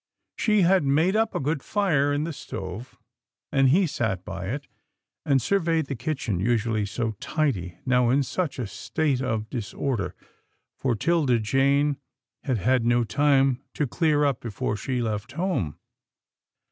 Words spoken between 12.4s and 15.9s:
had had no time to clear up before she left home.